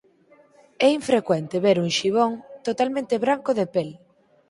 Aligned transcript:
É 0.85 0.87
infrecuente 0.99 1.63
ver 1.65 1.77
un 1.79 1.81
un 1.87 1.91
xibón 1.97 2.31
totalmente 2.67 3.15
branco 3.23 3.51
de 3.59 3.65
pel. 3.73 3.89